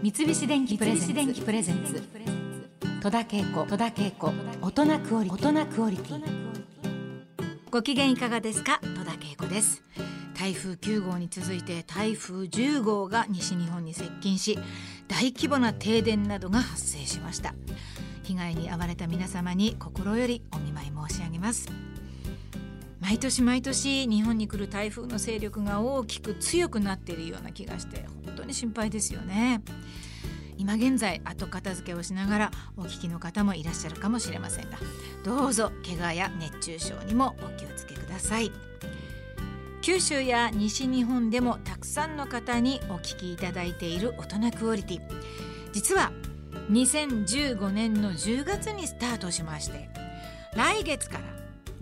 [0.00, 2.00] 三菱電機プレゼンツ。
[3.02, 3.66] 戸田恵子。
[3.66, 4.32] 戸田恵子。
[4.62, 6.22] 大人クオリ大人クオリティ。
[7.68, 8.78] ご機嫌いかがですか？
[8.80, 9.82] 戸田恵子です。
[10.38, 14.56] 台風9号に続いて台風10号が西日本に接近し
[15.08, 17.54] 大規模な停電などが発生しました。
[18.22, 21.68] 被害に遭われた皆様に心よりお見舞い申し上げます。
[23.00, 28.04] 毎年毎年日本に来る台風の勢力が大きく強くなっているような気がして
[28.48, 29.62] に心配ですよね。
[30.56, 34.78] 今現在後片付けをしながらお聞きの方もいらっしゃるかもしれませんが
[35.22, 38.50] どうぞ怪我や熱中症にもお気をつけください。
[39.80, 45.00] 九州や西日本でもたくさんの方にお聞きいただいている大人クオリティ。
[45.72, 46.10] 実は
[46.70, 49.88] 2015年の10月にスタートしまして
[50.56, 51.24] 来月から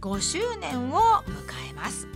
[0.00, 2.06] 5周年を迎えます。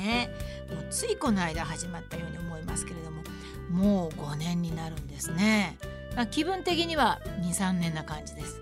[0.00, 0.30] ね
[0.70, 3.22] もうついこの間始まったように思いますけれども
[3.70, 5.78] もう5年になるんですね。
[6.16, 8.60] ま、気分的には23年な感じです。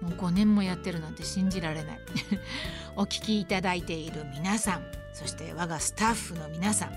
[0.00, 1.98] もう5年もやってるなんて信じられない。
[2.96, 4.82] お聞きいただいている皆さん
[5.12, 6.90] そして我がスタッフの皆さん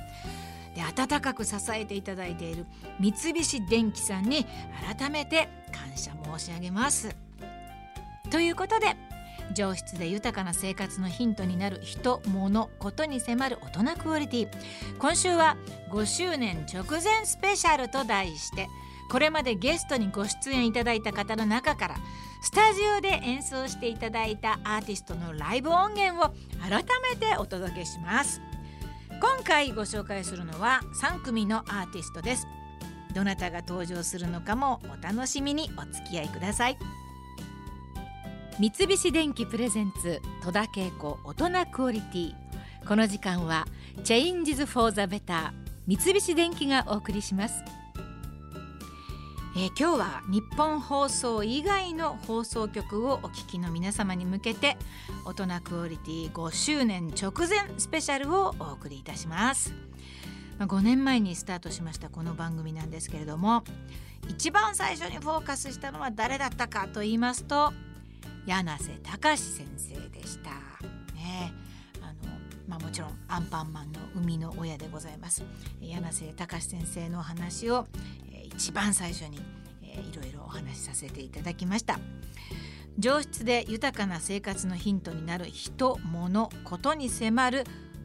[0.73, 2.65] で温かく支えていただいている
[2.99, 4.45] 三菱電機さんに
[4.97, 7.15] 改めて感謝申し上げます。
[8.31, 8.97] ということで
[9.53, 14.47] 上質で豊かな生活のヒントになる人物ことに迫る大人クオリティ。
[14.99, 15.57] 今週は
[15.91, 18.67] 5周年直前スペシャルと題して
[19.09, 21.95] これまでゲストにご出演いただいた方の中から
[22.41, 28.41] スタジオで演奏していただいたアーティストのライブ音源を改めてお届けします。
[29.21, 32.47] 今回ご紹介するのは3組のアーティストです。
[33.13, 36.77] どなたが登場するのかもお楽しみにお付き合いください。
[38.57, 42.33] 三菱電機プレゼンツ戸田恵子大人クオリティ。
[42.87, 43.67] この時間は
[44.05, 45.51] Changes for the Better
[45.85, 47.61] 三菱電機がお送りします。
[49.57, 54.77] えー今日は日本放送以外の放送局をお聞きの皆様に向けて
[55.25, 59.73] 大人クオリティ5周年直前スペシャルをお送りいたします。
[60.57, 63.65] まあ5年前にスタートしましたこの番組なんですけれども
[64.29, 67.73] 一番最初にフォーカスしたのは誰だったかと言いますと
[68.45, 70.51] 柳瀬隆先生でした。
[71.15, 71.51] ね
[72.01, 72.35] あの
[72.67, 75.43] まあ、もちろんアンパンマンの生みの親でございます
[75.81, 77.87] 柳瀬隆先生のお話を、
[78.31, 79.41] えー一番最初に、
[79.83, 81.99] えーいろいろお話しさせていただきました
[82.97, 87.63] 上質で豊かな生活のヒントになる人物ことに迫る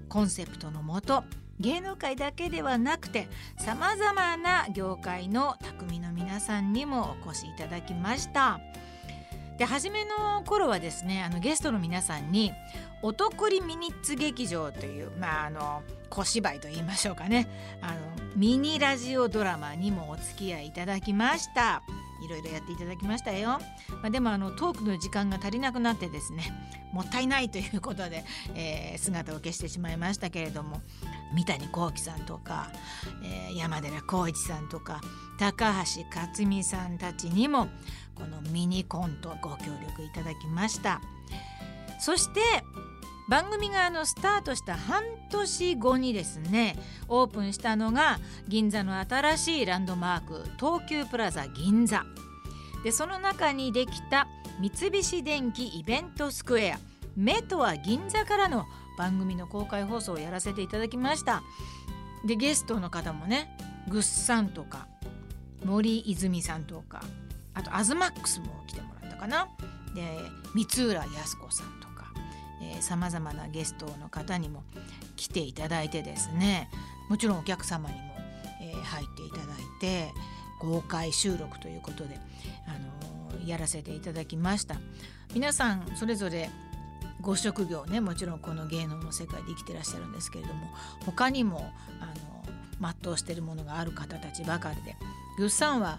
[0.09, 1.23] コンセプトのもと
[1.61, 3.29] 芸能界だけではなくて
[3.59, 8.59] さまざまな業界の匠の皆さんにもお越しいただきました。
[9.61, 12.55] で初めの頃はですねあのゲストの皆さんに
[13.03, 17.49] 「おとくりミニッツ劇場」というまああの小芝居と言いましょうかね。
[17.81, 17.99] あの
[18.37, 21.83] ミニラジオドラマにもお付き合いいただきました。
[22.21, 23.59] いろいろやっていただきましたよ、
[24.03, 26.53] まあ、でもあのトークの時間が足りなくなってですね
[26.93, 30.83] もったいないということで、えー姿を消してしまいましたけれども
[31.35, 32.71] 三谷幸喜さんとか、
[33.23, 35.01] えー山寺宏一さんとか
[35.39, 37.69] 高橋克実さんたちにも
[38.15, 41.01] このミニコントご協力いただきました。
[41.99, 42.41] そして
[43.31, 46.77] 番組があのスタートした半年後にですね
[47.07, 48.19] オープンしたのが
[48.49, 52.05] 銀座の新しいランドマーク東急プラザ銀座。
[52.83, 54.27] でその中にできた
[54.59, 56.79] 三菱電機イベントスクエア。
[57.17, 58.65] 目とは銀座からの
[58.99, 61.45] 番組の公開放送をやらせていただきました。
[62.27, 64.89] でゲストの方もねぐっさんとか
[65.65, 67.05] 森泉さんとか
[67.55, 69.47] あとアズマックスも来てもらったかな。
[69.95, 70.03] で
[70.53, 71.90] 三浦靖子さんとか。
[72.81, 74.63] さまざまなゲストの方にも
[75.17, 76.71] 来ていただいてですね。
[77.09, 78.01] もちろんお客様にも、
[78.61, 79.47] えー入っていただい
[79.81, 80.11] て
[80.59, 82.19] 公開収録ということで、
[82.67, 82.73] あ
[83.33, 84.77] のーやらせていただきました。
[85.35, 86.51] 皆さんそれぞれ
[87.21, 90.67] ご職業ねもちろんこの芸能の世界で生きてらっしゃるんですけれども
[91.05, 92.07] 他にもあ
[92.81, 94.97] の全うしてるものがある方たちばかりで
[95.37, 95.99] ぐっさんは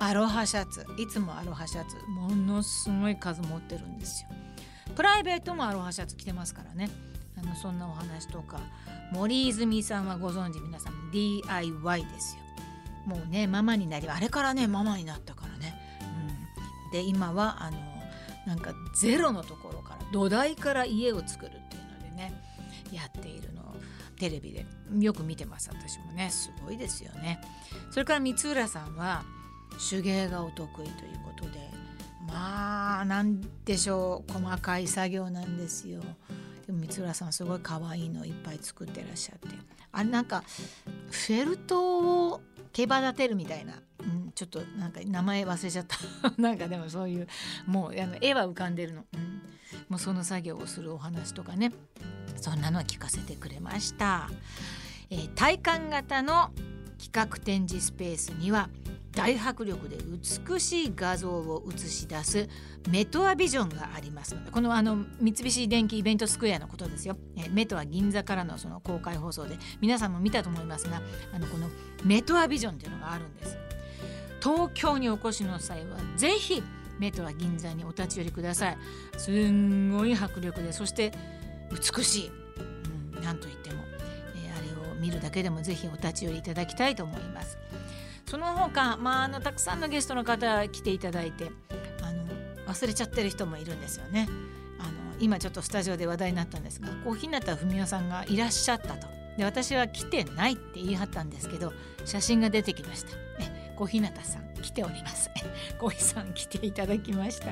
[0.00, 4.28] アロハシャツいつもアロハシャツものすごい数持ってるんですよ。
[4.98, 6.90] プライベートもアロハシャツ着てますからね。
[7.40, 8.58] あのそんなお話とか。
[9.12, 12.42] 森泉さんはご存知皆さん DIY ですよ。
[13.06, 15.80] もうねママになりあれからねママになったからね、
[16.84, 17.78] うん、で今はあの
[18.44, 22.32] なんかゼロのところから土台から家を作るっていうのでね
[22.92, 23.76] やっているのを
[24.18, 24.66] テレビで
[24.98, 26.28] よく見てます私もね。
[26.28, 27.40] すごいですよね。
[27.92, 29.22] それから三浦さんは
[29.88, 30.90] 手芸がお得意という
[31.24, 31.77] ことで
[32.28, 34.32] まあなんでしょう。
[34.32, 36.00] 細かい作業なんですよ。
[36.66, 39.48] でも三浦さんすごい可愛いのいっぱい作ってらっしゃって。
[39.90, 40.44] あれなんか
[41.10, 42.40] フェルトを
[42.72, 43.74] 毛羽立てるみたいな。
[44.00, 45.96] うんちょっとなんか名前忘れちゃった。
[46.40, 47.26] なんかでもそういう
[47.66, 49.42] もうあの絵は浮かんでるの、うん、
[49.88, 51.72] もうその作業をするお話とかね。
[52.40, 54.30] そんなのは聞かせてくれました、
[55.10, 56.50] えー、体感型の
[56.98, 58.68] 企画展示スペースには
[59.12, 62.48] 大迫力で美しい画像を映し出す
[62.88, 71.02] メトアビジョンがありますのでこのあの三菱電機イベントスクエアのことですよ、えメトア銀座からのその公開放送で皆さんも見たと思いますが
[71.34, 71.68] あのこの
[72.04, 73.56] メトアビジョンっていうのがあるんです。
[74.40, 76.62] 東京にお越しの際はぜひ
[76.98, 78.78] メトア銀座にお立ち寄りください。
[79.16, 81.12] すんごい迫力でそして
[81.70, 82.32] 美しい、
[83.16, 83.82] うん、なんといっても、
[84.36, 87.58] えー、あれを見るだけでもぜひお立ち寄りいただきたいと思います。
[88.28, 91.50] その他、まあ、あのたくさんのゲストの方来ていただいて
[92.02, 92.26] あの
[92.66, 94.28] 忘れちゃってる人もいるんですよね。
[94.78, 99.06] あの今ちょっとスタジオで話題になったんですが小日向文世さんがいらっしゃったと
[99.38, 101.72] で私は来てないって言い張ったんですけど
[102.04, 103.12] 写真が出てきました。
[103.40, 105.30] え小日向さん来ております。
[105.78, 107.46] 小日さん来ていただきました。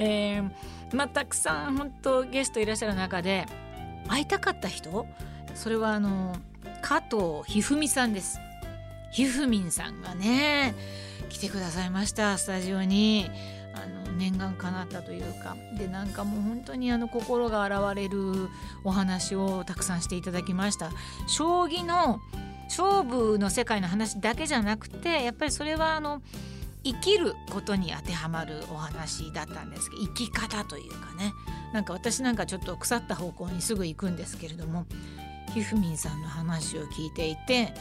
[0.00, 0.50] えー、
[0.92, 3.46] まあたくさん本当ゲストいらっしゃる中で
[4.08, 5.06] 会いたかった人？
[5.54, 6.34] それはあの
[6.82, 8.40] 加藤一二三さんです。
[9.12, 10.74] ひふみんさんがね
[11.28, 13.30] 来てくださいましたスタジオに。
[13.74, 15.56] あの念願かなったというか。
[15.76, 18.48] でなんかもう本当にあの心が洗われる
[18.82, 20.90] お話をたくさんしていただきました。
[21.28, 22.20] 将棋の
[22.64, 26.20] 勝負の世界の話だけじゃなくてやっぱりそれはあの
[26.84, 31.32] 生きることに当てはまるお話だったんですけど生き方というかね。
[31.72, 34.86] なんか私なんかちょっと腐った方向にすぐ行くんですけれども
[35.54, 37.74] ひふみんさんの話を聞いていて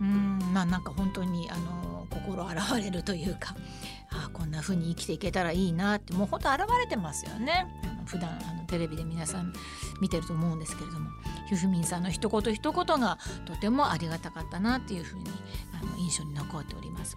[0.00, 3.54] うんまあなんか本当にあの心洗われるというか
[4.10, 7.66] あこんな風に生きていけたらいいなってもう本当現れてますよね
[8.06, 9.52] 普段あのテレビで皆さん
[10.00, 11.10] 見てると思うんですけれども
[11.48, 15.30] ひふみんさんの一言一言がとてもありがたかったなっていう風に
[15.72, 17.16] あの印象に残っております。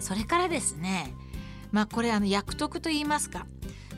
[0.00, 1.14] それからですね
[1.72, 3.46] まあこれあの役得と言いますか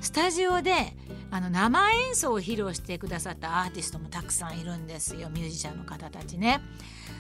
[0.01, 0.95] スタジオで
[1.31, 6.61] あの生演奏を披露してくださったアーティストもたくさんいるんですよミュージシャンの方たちね。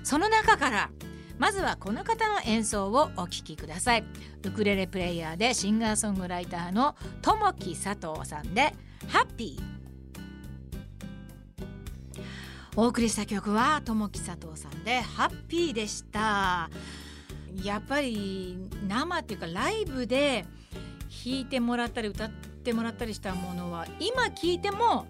[0.02, 0.90] その中から
[1.38, 4.04] まずはこの方の演奏をお聴きください。
[4.44, 8.74] ウクレレプレイヤーでシンガーソングライターの友木佐藤さんで
[9.08, 9.78] ハッピー。
[12.76, 16.70] お送りした曲は友木佐藤さんでハッピーでした。
[17.62, 20.46] やっぱり生っていうかライブで
[21.24, 25.06] 弾いてもらったり歌っててもらったりしたものは今聴いても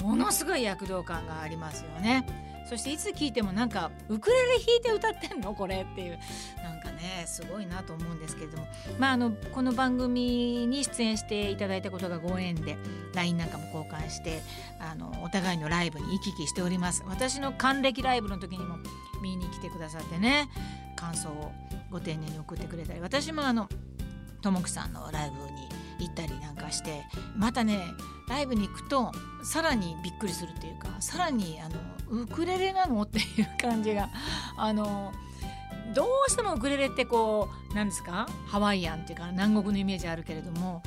[0.00, 2.24] ものすごい躍動感がありますよね。
[2.68, 6.18] そしていつ聴いてもなんかウクレレ弾いて歌ってんのこれっていう
[6.62, 8.68] なんかねすごいなと思うんですけれども。
[9.00, 12.78] まああのこの番組に出演していただいたことがご縁で
[13.14, 14.40] LINE なんかも交換して
[14.78, 17.02] あのお互いのライブに行き来しております。
[17.08, 18.76] 私の還暦ライブの時にも
[19.20, 20.48] 見に来てくださってね
[20.94, 21.50] 感想を
[21.90, 23.68] ご丁寧に送ってくれたり私もあの
[24.42, 27.02] ともくさんのライブに行ったりなんかして
[27.36, 27.80] またね
[28.28, 29.12] ライブに行くと
[29.42, 31.76] さらにびっくりするっていうかさらにあの
[32.22, 33.02] ウクレレなの？
[33.02, 34.08] っていう感じが
[34.56, 35.12] あの
[35.94, 38.28] どうしてもウクレレってこう何ですか？
[38.46, 40.82] ハワイアンっていうか南国のイメージあるけれども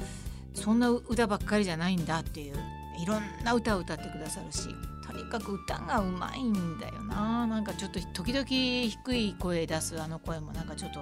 [0.54, 2.56] そんな歌ばっかりじゃないんだっていう。
[3.02, 4.70] いろんな歌を歌ってくださるし
[5.06, 7.46] とにかく歌がうまいんだよな。
[7.46, 11.02] なんかちょっと時々低い声出すあの声もなんかちょっと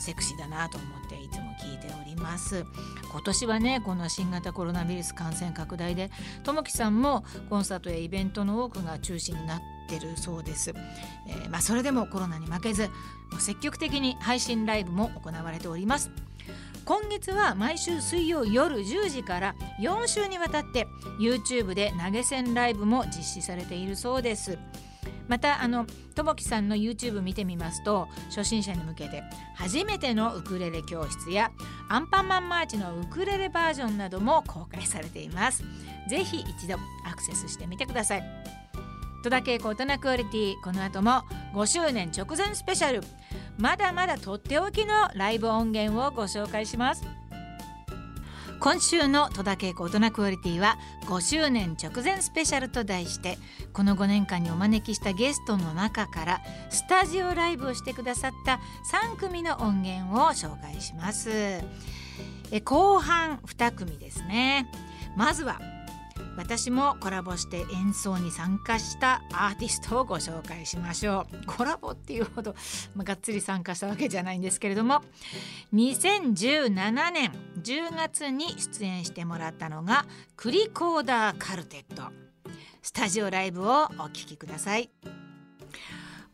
[0.00, 2.64] セクシーだなと思っていつも聞いております。
[3.10, 6.10] 今年はねこの新型コロナウイルス感染拡大で
[6.44, 10.72] ともきさんもコンサートやイベントの多くが中止になってるそうです、
[11.28, 12.88] えー、まあ、それでもコロナに負けず
[13.38, 16.10] 積極的に配信ライブも行われております。
[16.84, 20.88] 今月は毎週水曜夜10時から4週にわたって
[21.20, 24.58] YouTube で投げ銭ライブも実施されているそうです。
[25.28, 29.22] またあのともきさんの YouTube 見てみますと初心者に向けて
[29.54, 31.52] 初めてのウクレレ教室や
[31.88, 35.64] アンパンマンマーチのウクレレバージョンなども公開されています。
[36.10, 36.74] ぜひ一度
[37.06, 38.22] アクセスしてみてください。
[39.22, 41.22] 戸田恵子大人クオリティこの後も
[41.54, 43.02] 5周年直前スペシャル。
[43.58, 47.04] まだまだとっておきのライブ音源をご紹介します。
[48.62, 53.36] 今週の戸田恵子大人クオリティは5周年直前スペシャルと題して
[53.72, 56.40] この5年間にお招きしたゲストの中から
[56.70, 58.60] スタジオライブをしてくださった
[58.92, 61.60] 3組の音源を紹介します。
[62.64, 64.70] 後半2組ですね。
[65.16, 65.60] まずは
[66.36, 71.46] 私もコラボして演奏に参加したアーティストをご紹介しましょう。
[71.46, 72.54] コラボっていうほど、
[72.94, 75.02] まあ、がっつり参加したわけじゃないんですけれども
[75.74, 82.04] 2017年10月に出演してもらったのが栗コーダーカルテット。
[82.82, 84.90] スタジオライブをお聴きください。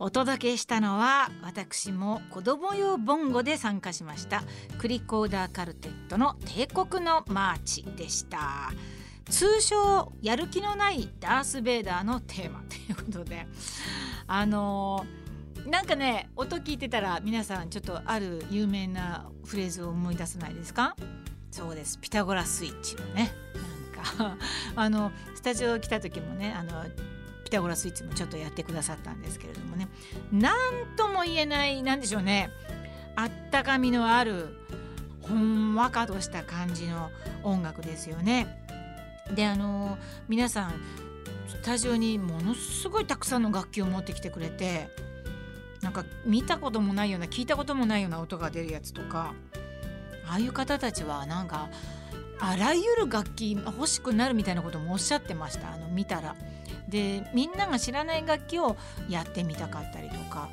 [0.01, 4.43] お届けしたのは私も子供用ボンゴで参加しました
[4.77, 8.71] 栗コーダーカルテットの帝国のマーチでした。
[9.29, 13.47] 通称やる気のないダース・ベイダーのテーマということで。
[14.27, 20.95] あのー、なんかね音聞いてたら皆さんちょっとある有名なフレーズを思い出さないですか？
[21.51, 21.97] そうです。
[21.99, 23.31] ピタゴラスイッチのね。
[23.95, 24.37] なんか。
[24.75, 26.85] あのスタジオ来た時もねあの
[27.43, 29.87] ピタゴラスイッチもちょっとやってくださったんですけれどもね。
[30.31, 30.53] 何
[30.95, 32.51] とも言えない何でしょうね。
[33.15, 34.59] あったかみのある
[35.21, 37.11] ほんわかとした感じの
[37.43, 38.58] 音楽ですよね。
[39.35, 40.81] であの皆さん
[41.47, 44.89] スタジオにものすごいたくさんの楽器を持ってきてくれて
[45.81, 49.33] なんか見たこともないような聞いたこともないような音が出るやつとか
[50.27, 51.69] ああいう方たちはなんか
[52.39, 56.35] あらゆる楽器欲しくなるみたいなこともおっしゃってましたあの見たら。
[56.89, 58.75] でみんなが知らない楽器を
[59.07, 60.49] やってみたかったりとか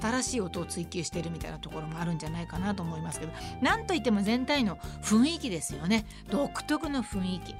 [0.00, 7.54] 新しい音を追求してるみたいなところもあるんじゃないかなと思いますけどなんといっても全体の雰囲気ですよね独特の雰囲気。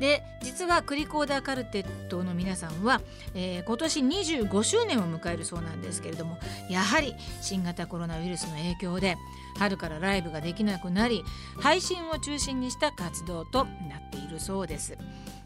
[0.00, 3.00] で実はクリコーダーカルテットの皆さんは、
[3.34, 6.38] えー、今年25周年を迎えるそうなんですけれども
[6.70, 9.16] やはり新型コロナウイルスの影響で
[9.58, 11.22] 春からライブができなくなり
[11.58, 14.96] 配信を中心にした活動となっているそうです。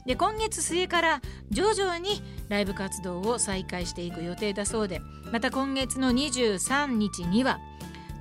[0.06, 7.60] で今月末から徐々にライブ活動を再開していく予定だそうでまた今月の23日には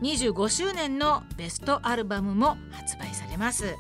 [0.02, 3.76] 25周年のベストアルバムも発売されます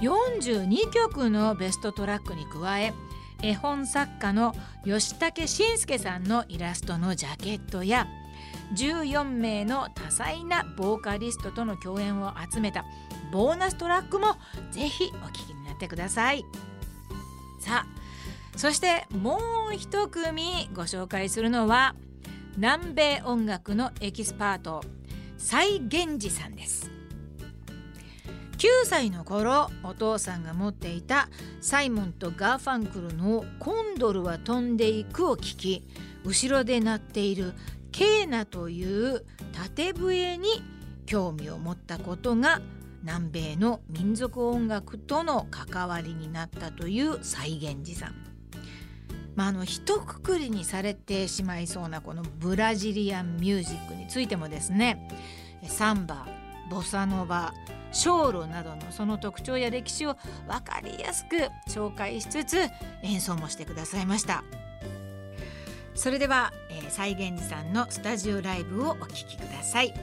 [0.00, 2.94] 42曲のベストトラックに加え
[3.42, 8.06] 絵本作家のヨシタケシンスケさんのイラストのジャケットや
[8.74, 12.84] 14名の多彩なボーカリストとの共演を集めた
[13.32, 14.36] ボーナストラックも
[14.70, 16.44] ぜひお聴きになってください。
[17.60, 18.04] さあ
[18.56, 19.38] そしても
[19.72, 21.94] う一組ご紹介するのは
[22.56, 24.82] 南米音楽のエキスパート
[25.38, 26.90] サイゲンジさんです
[28.64, 31.28] 9歳の頃お父さんが持っていた
[31.60, 35.86] サイモンとガーファンクルの「コンドルは飛んでいく」を聞き
[36.24, 37.52] 後ろで鳴っている
[37.92, 40.48] ケーナという縦笛に
[41.04, 42.62] 興味を持ったことが
[43.02, 48.14] 南米の民族音楽との関わりになったというサイゲンジさん。
[49.34, 55.08] まあ、あの一括りにされてしまいそうなこのブラジリアンミュージックについてもですね
[55.66, 56.26] サンバ
[56.70, 57.52] ボサノバ
[57.94, 61.36] ショーロなどのその特徴や歴史を分かりやすく
[61.70, 62.68] 紹介しつつ
[63.02, 64.44] 演奏もしてくださいました。
[65.94, 69.94] それでは、えー、再現寺さんのスタジオライブをお聴きください。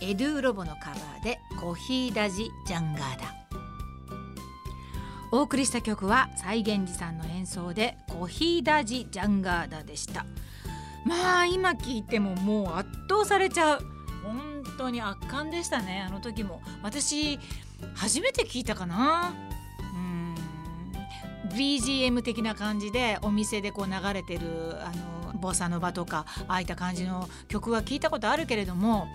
[0.00, 3.34] エドゥロボのカバーでコヒーダジジャンガーダ
[5.32, 10.24] お送りした曲は再現寺さんの演奏でコヒーダジジャンガーダでした。
[11.04, 13.99] まあ今聞いてももう圧倒されちゃう。
[14.80, 16.62] 当に圧巻でしたねあの時も。
[16.82, 17.38] 私
[17.94, 19.34] 初めて聞いたかな。
[19.94, 20.34] うん。
[21.50, 24.90] BGM 的な感じでお店でこう流れてるあ
[25.32, 29.06] のボサノバとかああいった感じの曲は聞いたことあるけれども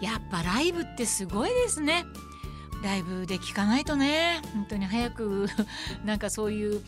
[0.00, 2.04] やっぱライブってすごいですね。
[2.82, 5.48] ライブで聴かないとね本当に早く
[6.04, 6.84] なんかそういう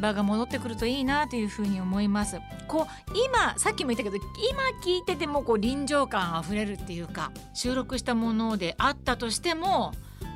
[0.00, 2.40] 場が戻ってくるといいなというふうに思います。
[2.68, 4.16] こう今さっきも言ったけど
[4.50, 9.92] 今聞いててもこう臨場感あふれるっていうか収録したものであったとしても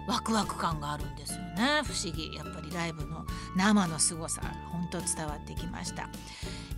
[0.07, 1.83] ワクワク感があるんですよね。
[1.85, 2.35] 不思議。
[2.35, 3.25] やっぱりライブの
[3.57, 6.09] 生の凄さ本当伝わってきました、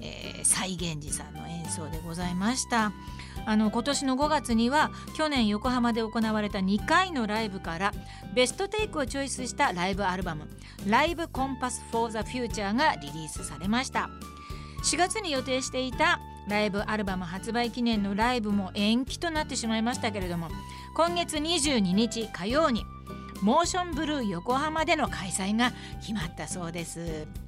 [0.00, 2.92] えー、再現寺さんの演奏でございました。
[3.46, 7.92] あの今年の5月には去年横浜で行われた2回のライブから
[8.34, 10.48] ベストテイクをチョイスしたライブアルバム
[10.86, 14.10] 「ライブコンパス・フォー・ザ・フューチャー」がリリースされました
[14.82, 20.48] 4月に予定していたライブアルバム発売記念のライブも延期となってしまいましたけれども
[20.94, 22.84] 今月22日火曜に
[23.42, 27.45] モーションブルー横浜での開催が決まったそうです。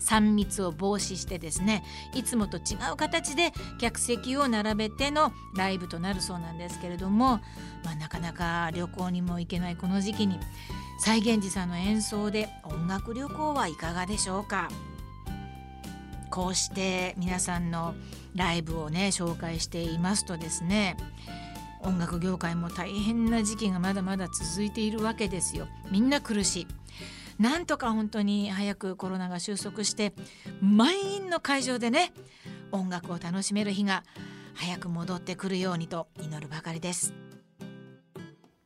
[0.00, 1.84] 3密を防止してですね
[2.14, 7.40] いつもと違う形で客席を並べてのライブとなるそうなんですけれども、
[7.84, 10.38] まあ、なかなか旅行にも行けないこの時期に
[11.00, 14.68] 再現寺さんの演奏で音楽旅行はいかがでしょうか？
[16.30, 17.94] こうして皆さんの
[18.34, 20.96] ライブをね紹介していますとですね
[21.80, 25.68] 音楽業界も大変な時期がまだまだ続いているわけですよ。
[25.90, 26.66] みんな苦しい。
[27.38, 30.12] なんとか本当に早くコロナが収束して
[30.60, 32.12] 満員の会場でね
[32.72, 34.02] 音楽を楽しめる日が
[34.54, 37.14] 早く戻ってくるようにと祈るばかりです。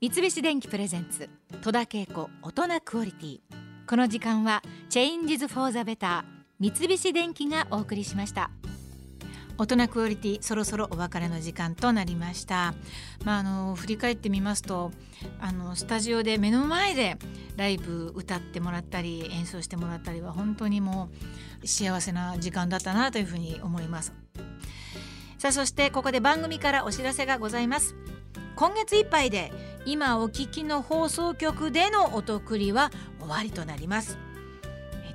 [0.01, 1.29] 三菱電機プレゼンツ
[1.61, 3.41] 戸田恵子大人クオリティ。
[3.87, 6.25] この時間は Changes for the Better
[6.59, 8.51] 三菱電機がお送りしました。
[9.59, 12.75] 大人クオリティそろそろお別れの時間となりました、
[13.25, 14.91] まあ、あの振り返ってみますと
[15.41, 17.17] あのスタジオで目の前で
[17.57, 21.11] ライブ歌ってもらったり演奏してもらったりは本当にも
[21.63, 24.13] う幸せな時間だったなというふうに思います。
[25.39, 27.97] さあそしてここで番組からお知らせがございます。
[28.55, 29.53] 今月いっぱいで
[29.85, 34.19] 今お聞きの放送局でのお得りは終わりとなります。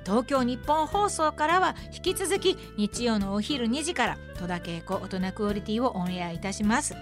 [0.08, 6.96] 東京日本放送からは引き続き日曜のお昼2時から戸田恵子大人クオリティをオンエアいたします。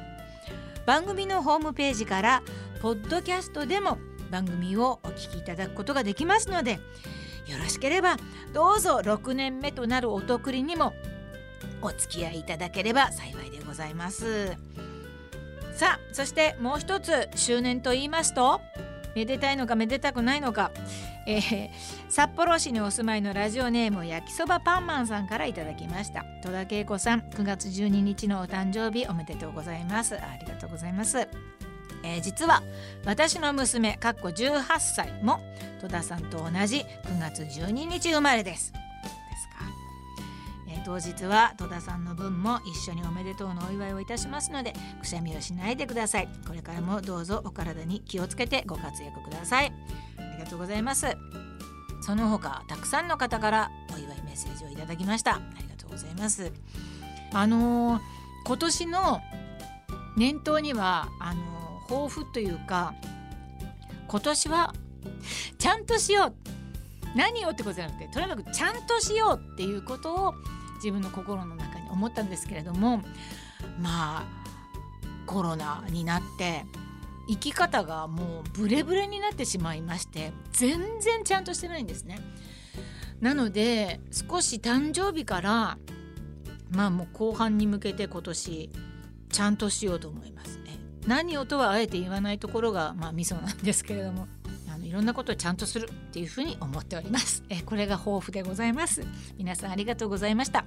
[0.87, 2.43] 番組のホームページから
[2.83, 3.99] ポッドキャストでも
[4.33, 6.81] 番組をお聞きいただくことができますので
[7.47, 8.17] よろしければ
[8.53, 10.93] どうぞ6年目となるお得りにも
[11.83, 14.57] お付き合いいただければ幸いでございます。
[15.77, 18.61] さあそしてもう一つ周年と言いますと
[19.17, 20.71] めでたいのかめでたくないのか、
[21.27, 21.71] えー、
[22.11, 26.23] 札幌市にお住まいのラジオネーム焼きそばパンマンさんからいただきました。
[26.43, 30.17] 戸田恵子さん9月12日のお誕生日おめでとうございます。
[30.17, 31.27] ありがとうございます。
[32.03, 32.63] えー、実は
[33.07, 35.41] 私の娘かっこ18歳も
[35.81, 38.75] 戸田さんと同じ9月12日生まれです。
[40.87, 46.29] 当日は戸田さんの分も一緒におめでとうのお祝いをいたしますのでくしゃみをしないでください。
[46.47, 49.73] これからもどうぞお体に気をつけてご活躍ください。
[50.17, 51.09] ありがとうございます。
[52.03, 55.35] その他たくさんの方からお祝いメッセージをいただきました。
[55.35, 56.53] ありがとうございます。
[57.33, 58.01] あのー、
[58.47, 59.21] 今年の
[60.17, 62.95] 念頭にはあのー、抱負というか
[64.07, 64.73] 今年は
[65.59, 66.35] ちゃんとしよう。
[67.17, 70.35] 何をってことじゃなくてとにかくちゃんとしようっていうことを
[70.77, 73.03] 自分の心の中に思ったんですけれども
[73.81, 74.25] まあ
[75.27, 76.65] コロナになって
[77.29, 82.21] 生き方がもうブレブレになってしまいまして全然ちゃんとしてないんですね。
[83.21, 85.79] なので少し誕生日から
[86.71, 88.71] まあもう後半に向けて今年
[89.31, 90.79] ちゃんとしようと思いますね。
[91.07, 94.29] 何をとはあえて言わないところがまあミソなんですけれども
[94.97, 97.45] ろんなことをちゃんとするっていうふうに思っております。
[97.51, 99.03] えこれが抱負でございます。
[99.37, 100.65] 皆さんありがとうございました。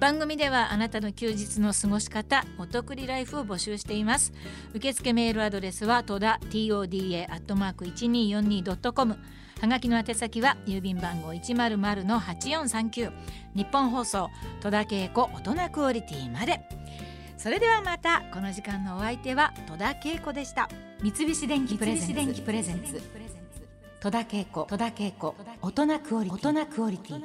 [0.00, 4.32] 番組ではあなたの休日の過ごし方お得りライフを募集しています
[4.74, 9.18] 受付メールアドレスは戸田 toda.1242.com
[9.60, 13.12] はがきの宛先は郵便番号100-8439
[13.54, 14.28] 日本放送
[14.60, 16.62] 戸田恵子大人クオリティまで
[17.42, 20.68] それではまたこの時間のお相手は戸田恵子でした。
[21.02, 23.02] 三菱電機プレゼンツ。
[23.98, 27.24] 戸田恵子戸田恵子大人クオリティ